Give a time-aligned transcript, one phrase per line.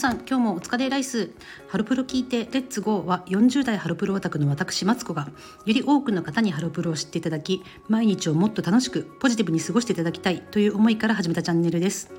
[0.00, 1.30] さん今日もお疲れライス。
[1.68, 5.28] ハロプロ聞いてレッツゴーは40代ハロプロオタクの私マツコが
[5.66, 12.10] より多くの方にハロプロを知っていただき毎日をもっと楽しくポジティブに過ごしていただきたいという思いから始めたチャンネルです。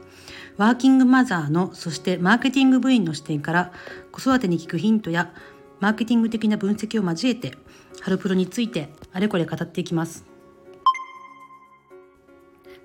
[0.57, 3.73] ワーキングマザーのそしてマーケティング部員の視点から
[4.11, 5.33] 子育てに効くヒントや
[5.79, 7.57] マーケティング的な分析を交えて
[8.01, 10.23] ハロプロについてあれこれ語っていきます。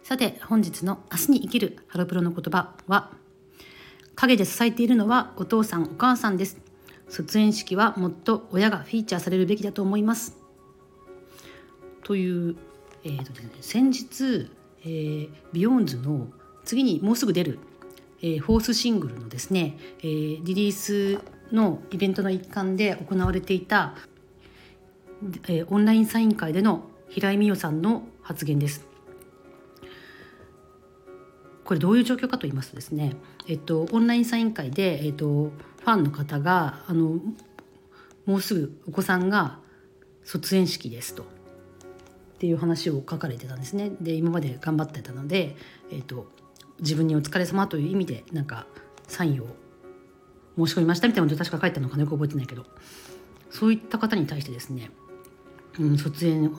[0.02, 3.10] さて本日の明日に生きるハロプロの言葉は
[4.16, 6.58] 陰で支えているのはお父さんお母さんです
[7.08, 10.36] 卒園式はもっと親がフィーチャーされるべきだと思います
[12.02, 12.56] という、
[13.04, 14.50] えーとですね、先日、
[14.82, 16.28] えー、ビヨーンズの
[16.64, 17.58] 次にもうすぐ出る、
[18.22, 21.20] えー、フォースシングルのですね、えー、リリース
[21.52, 23.94] のイベントの一環で行われていた、
[25.48, 28.95] えー、オンラインサイン会での平井美代さんの発言です。
[31.66, 33.16] これどういう状況かと言いますとですね、
[33.48, 37.18] えっと、オンラインサイン会で、えっと、ファンの方があの
[38.24, 39.58] もうすぐお子さんが
[40.24, 41.26] 卒園式ですとっ
[42.38, 43.90] ていう話を書かれてたんですね。
[44.00, 45.56] で今まで頑張ってたので、
[45.90, 46.30] えっと、
[46.80, 48.66] 自分にお疲れ様という意味でなんか
[49.08, 49.46] サインを
[50.56, 52.64] 申し込みましたみたいなこと確か書いたのかなよく覚えてないけど
[53.50, 54.90] そういった方に対してですね、
[55.78, 56.52] うん、卒園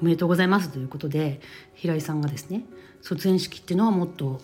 [0.00, 1.40] おめでとうございますということで
[1.74, 2.64] 平井さんがですね
[3.00, 4.40] 卒園式っていうのはもっと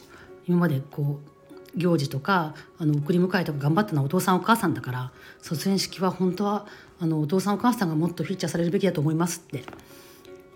[0.47, 6.67] 今までこう行事とかあの送り迎えとか頑張ったのはお父さんお母さんだから卒園式は本当は
[6.99, 9.65] あのお父さんお母さんがもっとフィーチャーされるべきだと思いますって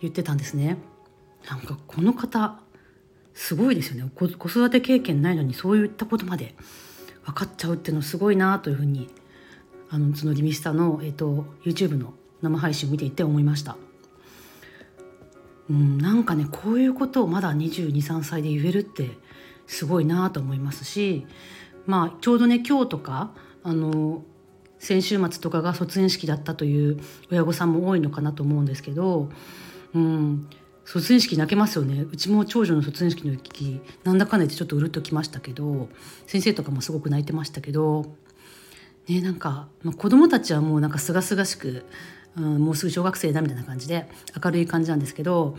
[0.00, 0.78] 言ってたんですね。
[1.48, 2.58] なんかこの方
[3.34, 6.54] すごいですよね子育て経験ないのにそういったことまで
[7.24, 9.10] 分かっちゃうっていうのすごいなというふうに
[9.90, 13.76] あのそのリミスタの、えーと、YouTube の生配信を見ていて思いました。
[15.70, 19.10] うん、なんかねこういうことをまだ223歳で言えるって
[19.66, 21.26] すごいなと思いますし
[21.86, 24.22] まあちょうどね今日とかあの
[24.78, 27.00] 先週末とかが卒園式だったという
[27.30, 29.30] 親御さんも多いのかなと思うんですけど、
[29.94, 30.46] うん、
[30.84, 32.04] 卒園式泣けますよね。
[32.10, 35.88] うちも長女の卒園式の時なんだかんだ言ってちょっとうるっときましたけど
[36.26, 38.14] 先生とかもすごく泣いてましたけど
[39.08, 41.86] ねなんか、まあ、子供たちはもうなんかすがすがしく、
[42.36, 44.08] うん、もうすぐ小学生だみたいな感じで
[44.42, 45.56] 明るい感じなんですけど、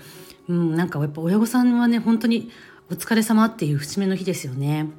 [0.47, 2.51] うん、なんかやっぱ親御さんはね本当に
[2.91, 4.89] お疲れ様っていう節目の日ですよね。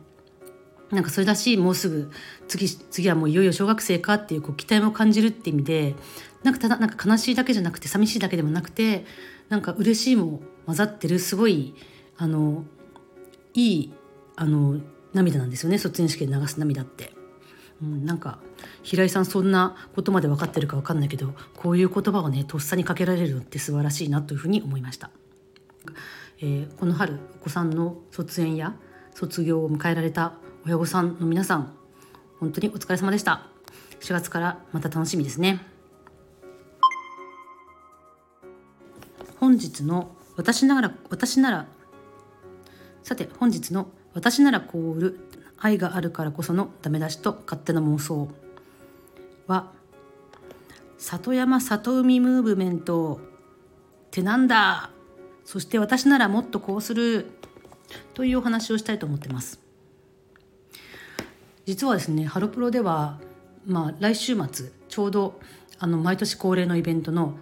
[0.90, 2.10] なんかそれだしもうすぐ
[2.46, 5.96] 次次はもういよいよ小学生かっていうこう期待も感じるって意味で
[6.44, 9.04] なんかただなんか悲しいだけじゃなくて寂しいだけでもなくて
[9.48, 11.74] なんか嬉しいも混ざってるすごい
[12.16, 12.64] あの
[13.54, 13.92] いい
[14.36, 14.80] あの
[15.12, 17.15] 涙なんですよね卒園式で流す涙って。
[17.82, 18.38] うん、なんか
[18.82, 25.10] 平井さんそんなことまで分かってるか分かんないけどこういう言葉をねとっさにかけられるのって素晴らしいなというふうに思いました。
[26.40, 28.76] えー、この春お子さんの卒園や
[29.14, 30.34] 卒業を迎えられた
[30.66, 31.72] 親御さんの皆さん
[32.40, 33.46] 本当にお疲れ様でした
[34.00, 35.64] 4月からまた楽しみですね
[39.40, 41.66] 本日の私なら私なら
[43.02, 45.20] さて本日の私ならこう売る
[45.58, 48.28] 愛があるからこそのダメ出しと勝手な妄想。
[49.46, 49.72] は
[50.98, 53.20] 里山里海ムーブメント
[54.06, 54.90] ってなんだ。
[55.44, 57.26] そして私ならもっとこうする
[58.14, 59.60] というお話をしたいと思ってます。
[61.66, 63.20] 実はですねハロプロでは
[63.66, 65.40] まあ来週末ちょうど
[65.78, 67.36] あの毎年恒例のイベントの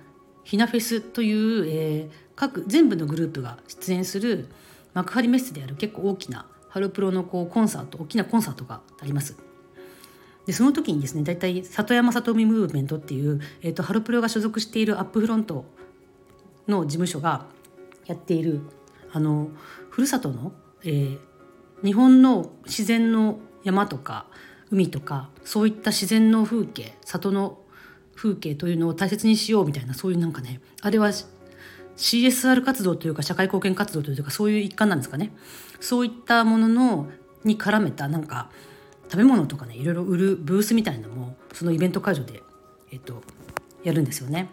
[0.44, 4.48] ひなフェスという、えー、各全部のグループが出演する
[4.92, 9.36] 幕張メッセである結構大きなハロプロのこうコンサート大きなコンサートがあります。
[10.44, 15.66] でその時にですね大体里山里見ムーブメントっていう、えーと、ハロプロが所属しているアップフロント
[16.66, 17.46] の事務所が
[18.06, 18.62] やっている
[19.12, 19.50] あの
[19.88, 20.52] ふるさとの、
[20.82, 21.18] えー、
[21.84, 24.26] 日本の自然の山とか
[24.72, 27.60] 海とかそういった自然の風景里の
[28.16, 31.12] 風景というのを大切にしようみたいなそういうなんかねあれは
[31.96, 35.32] CSR 活動というか社会貢献活動というかそういう一環なんですかね
[35.80, 37.08] そういったものの
[37.44, 38.50] に絡めたなんか
[39.10, 42.42] 食べ物とかねいろいろ売るブースみたいなのもそのイベント会場で、
[42.90, 43.22] えっと、
[43.84, 44.48] やるんですよね。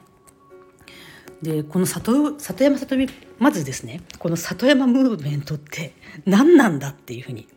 [1.41, 3.07] でこの里里山里見
[3.39, 5.93] まずですねこの里山ムーブメントって
[6.25, 7.47] 何なんだっていうふうに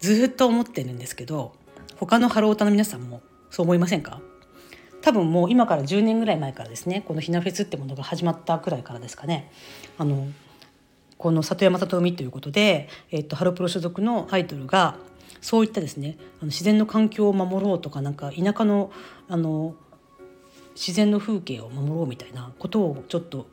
[0.00, 1.54] ずっと思ってるんですけど
[1.96, 4.20] 他のハロータの皆さんもそう思いませんか？
[5.02, 9.50] 多分もう今から10年ぐらい前からですねこのひなフェスってものが始まったくらいからですかね。
[9.96, 10.26] あの
[11.16, 14.96] この里山里海ということで、えっと、ハロプロ所属のアイドルが
[15.40, 18.92] そういったですねあの自然の環境を守ろうとかなんか田舎の
[19.28, 19.74] あの
[20.74, 23.48] 自然の風景を守ろうみたいなことをちょっと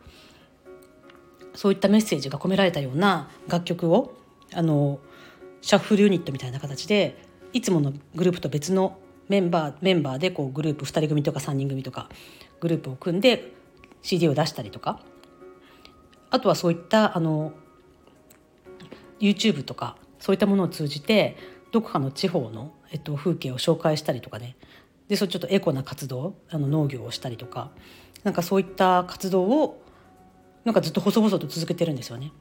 [1.56, 4.13] そういったメッセージが込められたような楽曲を
[4.53, 5.00] あの
[5.62, 7.18] シャッフルユニットみたいな形で
[7.51, 9.00] いつものグループと別の
[9.30, 12.10] メンバーメンバーでこうグループ2人組とか3人組とか
[12.60, 13.51] グループを組んで
[14.01, 15.00] CD を出したりとか。
[16.31, 17.54] あとはそういったあの
[19.19, 21.38] YouTube とかそういったものを通じて
[21.72, 24.56] どこかの地方の、えっと、風景を紹介したりとかね。
[25.07, 27.71] でそちょっとエコな活動あの農業をしたりとか。
[28.24, 29.83] なんかそういった活動を
[30.63, 32.31] なんかずっと細々と続けてるんですよね。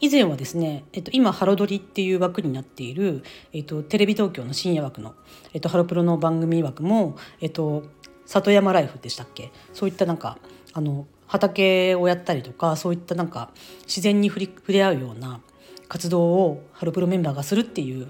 [0.00, 3.22] 以前はですね、えっと、今ハロドリっていう枠になっている、
[3.52, 5.14] えっと、テレビ東京の深夜枠の、
[5.54, 7.84] えっと、ハロプロの番組枠も、えっと、
[8.26, 9.52] 里山ライフでしたっけ？
[9.72, 10.38] そういったなんか
[10.74, 13.50] あの畑をやったりとかそういったなんか
[13.86, 15.40] 自然に触れ合うような
[15.88, 18.08] 活動をハロプロメンバーがするっていう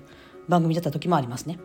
[0.49, 1.59] 番組だった時もありますね。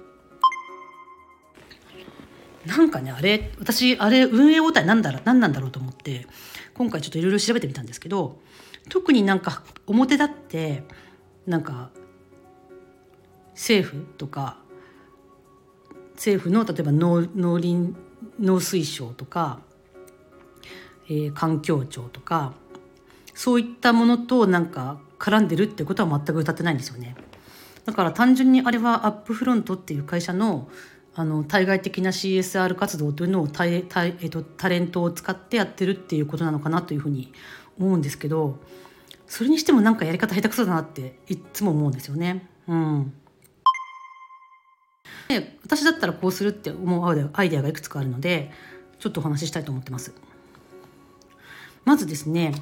[2.65, 6.27] なんかねあれ私あれ運営応対なんだ何なんだろうと思って
[6.75, 8.37] 今回ちょっといろいろ調べてみたんですけど
[8.89, 10.83] 特になんか表立って
[11.45, 11.89] なんか
[13.53, 14.57] 政府とか
[16.13, 17.95] 政府の例えば農農林
[18.39, 19.59] 農水省とか、
[21.07, 22.53] えー、環境庁とか
[23.33, 27.15] そういったものとなんか絡んでるってことは全く歌ってないんですよね。
[27.85, 30.69] だから単純にあれはアップフロントっていう会社の
[31.13, 37.33] あの対外的な CSR 活動というのをタえっと、タレントを使ってやってるっていうことなのかなというふうに
[37.85, 38.59] 思うんですけど
[39.27, 42.47] それにしてもなんかやり方下手くそだなっていつも思うんですよね。
[42.67, 43.13] うん、
[45.29, 48.51] で私だったらこうするって思うアイデアがいくつかあるので
[48.99, 50.13] ちょっとお話ししたいと思ってます。
[51.85, 52.53] まずですね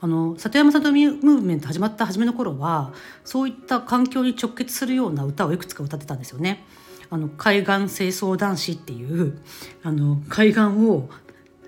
[0.00, 2.92] あの里山里見ムーブメント始まった初めの頃は
[3.24, 6.64] そういった環境に直結するような歌をいくつか歌ってたんですよね。
[7.10, 9.38] あの海岸清掃男子っていう
[9.82, 11.10] あの海岸を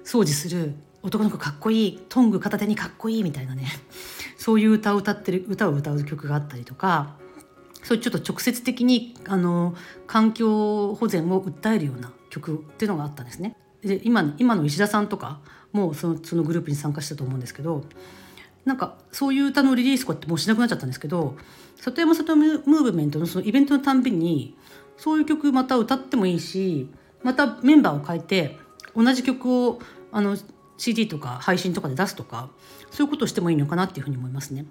[0.04, 0.74] 掃除する
[1.04, 3.66] 男の子かっこいいトング片手にかっこいいみたいなね
[4.38, 7.16] そういう歌を歌ってる歌を歌う曲があったりとか
[7.82, 9.74] そういうちょっと直接的にあの
[10.06, 13.56] 環境保全を訴えるような曲っていうのがあったんですね。
[13.82, 15.40] で今今の石田さんとか
[15.72, 17.84] もそのそのグループに参加したと思うんですけど
[18.64, 21.36] なんかそういう歌のリリースこうやってもうしなくなっちゃったんですけど
[21.76, 24.56] 里山里ムーブメントのそのイベントのたんびに
[24.96, 26.88] そういう曲また歌ってもいいし
[27.22, 28.58] またメンバーを変えて
[28.96, 29.80] 同じ曲を
[30.10, 30.38] あの
[30.76, 32.50] CD とか配信とかで出すとか
[32.90, 34.66] そういうことをしてもいいのかなっていうふうに思いますね。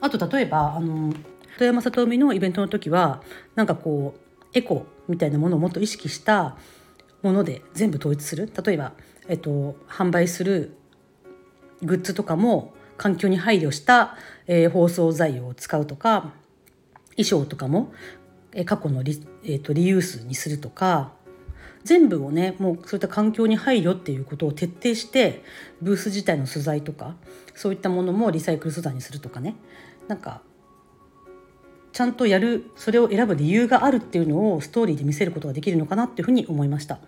[0.00, 1.12] あと例えばあの
[1.58, 3.22] 富山里海のイベントの時は
[3.56, 6.56] なんかこうエコみたいなものをもっと意識した
[7.22, 8.92] もので全部統一する例えば、
[9.28, 10.76] えっと、販売する
[11.82, 14.16] グッズとかも環境に配慮した、
[14.46, 16.32] えー、包装材料を使うとか
[17.16, 17.92] 衣装とかも
[18.64, 21.12] 過去のリ,、えーと、リユースにするとか
[21.88, 25.42] 全部をねもうそういった環境に配慮っていうことを徹底して
[25.80, 27.16] ブース自体の素材とか
[27.54, 29.56] そういったものもリサイクル素材にするとかね
[30.06, 30.42] なんか
[31.94, 36.98] ちゃんとやるそれを選ぶ理由があるっていうのをストーリーで見せることができるのかなっていうふうに思いました。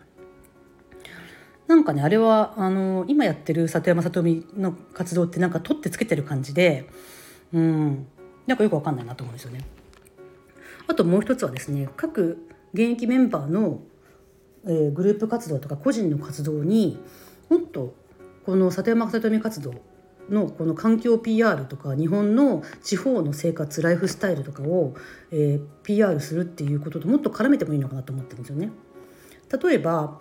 [1.67, 6.89] なんかねあれはあの今やってる里山里美の活動ってなんか取ってつけてる感じで
[7.53, 8.07] うん
[8.47, 9.61] なんかよくわかんないなと思うんですよね。
[10.89, 12.39] あともう一つはですね各
[12.73, 13.81] 現役メンバーの、
[14.67, 16.99] えー、グループ活動とか個人の活動に
[17.49, 17.95] もっと
[18.45, 19.75] この里山里見活動
[20.29, 24.95] のこの環境 PR とか日本の地方の生活ライフスタイルとかを、
[25.33, 28.71] えー、PR するっていうことともっと絡めてもいいのかなと思ってるんですよね。
[29.63, 30.19] 例えば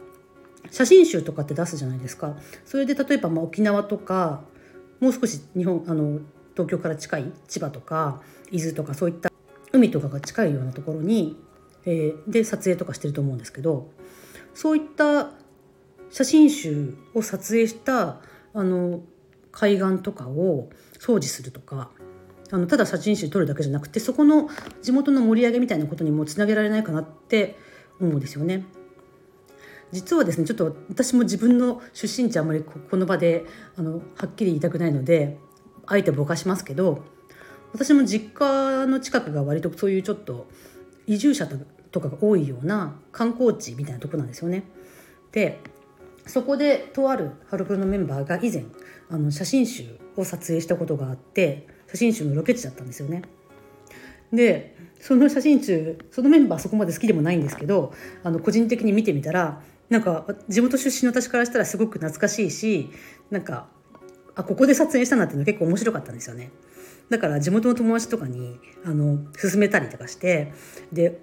[0.71, 2.35] 写真集とかって出すじゃないですか。
[2.65, 4.41] それで例えばまあ沖縄とか
[4.99, 6.19] もう少し日本あの
[6.53, 9.31] 東京から近い千葉とか伊豆とかそういった
[9.71, 11.37] 海とかが近いようなところに、
[11.85, 13.89] えー、で撮影とかしてると思うんですけど
[14.59, 15.31] そういった
[16.09, 18.19] 写真集を撮影した
[18.53, 18.99] あの
[19.53, 21.91] 海岸とかを掃除するとか
[22.51, 24.49] あのただ写真集撮るだけじゃなくてそこの
[24.81, 27.55] 地元の盛り上げみたいなことにもつなげられないかなって
[28.01, 28.65] 思うんですよね。
[29.93, 33.45] 実はですねちょっと私も自分の出身地あんまりこの場で
[33.77, 35.37] あのはっきり言いたくないので
[35.85, 37.05] あえてぼかしますけど
[37.71, 40.49] 私も実家の近くが割とそういうちょっと
[41.07, 41.47] 移住者
[41.91, 44.63] とかが多いような観光地みたいなとこなんですよね。
[45.31, 45.59] で
[46.25, 48.65] そこでとあるハロプロのメンバーが以前
[49.09, 53.23] あの写真集を撮影したことがあって写真集のロケ地だったんですよね。
[54.31, 57.93] でその写真集そのメンバーそこまで好きでもないんですけど
[58.23, 62.89] あの個人的に見てみたらなんか地元出身の私からしたらすごく懐かしいし
[63.31, 63.67] なんか
[64.35, 66.51] あここで撮影したなっていうのは結構面白かったんですよね。
[67.09, 70.53] だから地元の友達とかにあの勧めたりとかして
[70.93, 71.19] で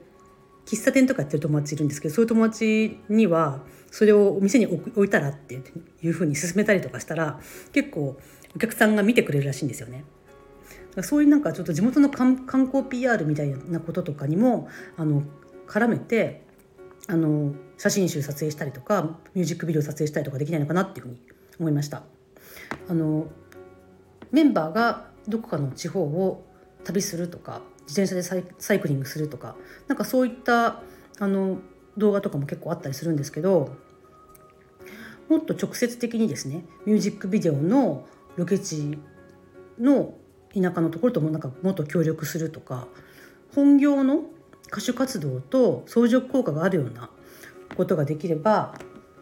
[0.66, 5.54] 喫茶店とかやってる友達いるんですけどそういう友達にはそれをお店に置いたらって
[6.02, 7.40] いうふうに勧めたりとかしたら
[7.72, 8.18] 結構
[8.54, 10.04] お客さんが見てくれるらしいんですよね。
[11.02, 15.24] そういうなんかちょっと地元の観光 PR みたいなこととかにもあの
[15.68, 16.42] 絡めて
[17.06, 21.20] あの写真集撮影したりとかミュージックビデオ撮影したりとかできないのかなっていうふうに
[21.60, 22.02] 思いました
[22.88, 23.26] あの
[24.32, 26.46] メンバーがどこかの地方を
[26.84, 30.82] 旅するとか自転車でサイサイクリングするとかなんかそういった
[31.18, 31.58] あの
[31.96, 33.76] 動画とかも結構あったりするんですけど
[35.28, 38.98] もっと直接的にですねミュージックビデオのロケ地
[39.78, 40.14] の
[40.54, 42.86] 田舎のところともなんかもっと協力するとか
[43.54, 44.24] 本業の
[44.68, 47.10] 歌手活動と相乗効果があるような
[47.76, 48.74] ことができれば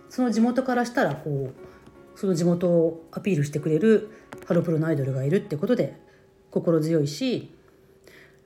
[0.09, 4.11] その地元からしたらこうその地元をアピールしてくれる
[4.47, 6.00] ハロプロのアイドルがいるってことで
[6.50, 7.52] 心強いし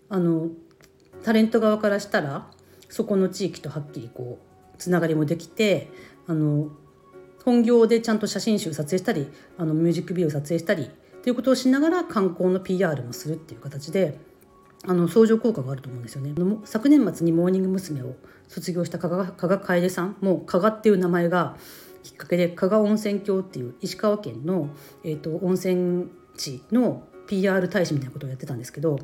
[0.08, 0.48] あの
[1.22, 2.50] タレント側からしたら
[2.88, 5.90] そこの地域とはっきりこうつながりもできて
[6.26, 6.70] あの
[7.44, 14.18] 本業でちゃんと写真集撮影したりあのミュージックビデオ撮影したりっていうことをしながら観光の PR もするっていう形で
[14.86, 16.34] あの相乗効果があると思うんですよね。
[16.64, 18.02] 昨年末にモーニング娘。
[18.02, 18.14] を
[18.48, 21.56] 卒業した加賀加賀楓さんも加賀っていう名前が
[22.02, 24.70] きっかけで加賀温泉郷っていう石川県の、
[25.04, 28.98] えーと、温泉地の PR 大使みたいなことをやってたんですけど、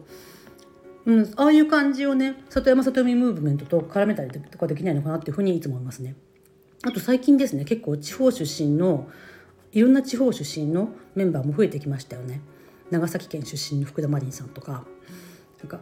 [1.06, 6.14] うん、ああいう感じをね里山里海ムーブメントと絡めたりとかできないのかなっていうふうにいつも思いますね。
[6.82, 9.08] あと最近ですね結構地方出身の
[9.72, 12.40] いろんな地方出身のメンバーも増えてきましたよね。
[12.90, 14.84] 長崎県出身の福田真凛さんとか
[15.60, 15.80] なんか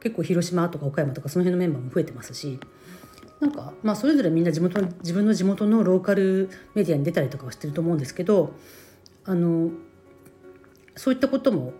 [0.00, 2.58] 結構広島とか岡山とかその辺のメンバーも増えてますし
[3.40, 8.54] なんかまあそれぞれみんな地元自分の地元のローカルメディアに出たりとかはしてると思うんですけど
[9.24, 9.70] あの
[10.96, 11.72] そういったことも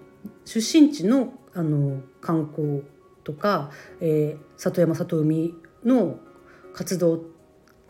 [0.44, 2.82] 出身地のあの観光
[3.24, 5.54] とか、えー、里山里海
[5.84, 6.18] の
[6.74, 7.22] 活動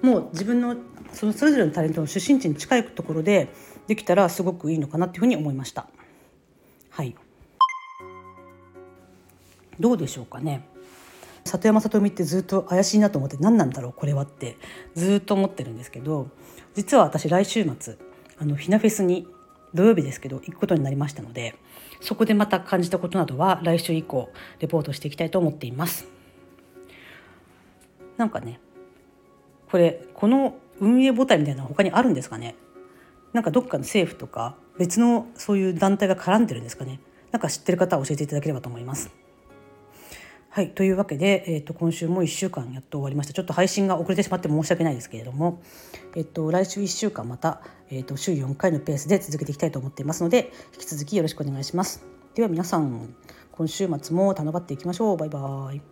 [0.03, 0.77] も自分の
[1.13, 3.53] そのそれぞれのタレントの出身地に近いところで
[3.87, 5.87] できたらすごくいいのかなっていうふうに思いました。
[6.91, 7.15] はい
[9.81, 10.69] どうでしょうかね
[11.45, 14.57] 里山里美ってずっと怪しいなと思って何なんだろうこれはって
[14.95, 16.29] ずっと思ってるんですけど
[16.75, 17.97] 実は私来週末
[18.39, 19.27] あのひなフェスに
[19.75, 21.55] 土曜日ですけど行くことになりましたので
[22.03, 26.07] そこでまた感じたことなどは来週以降レポートしていきたいと思っています。
[28.17, 28.61] なんかね
[29.71, 32.57] これこの運営母体みたいなの他にあるんですかね？
[33.33, 37.01] なんかどっかの政府とか別のそういう団体が絡んでるんですかね？
[37.31, 39.11] なんか知ってる方は教えていただければと思います。
[40.55, 43.33] はい、というわけで、えーと、今週も1週間やっと終わりました。
[43.33, 45.63] ちょっと配信が遅れてしまって申し訳ないですけれども、
[46.15, 52.05] えーと、来週1週間また、えーと、週4回のペースで続けていきたいと思っていますので引き続きよろしくお願いします。
[52.35, 53.15] では皆さん
[53.51, 55.17] 今週末も頼まっていきましょう。
[55.17, 55.92] バイバーイ。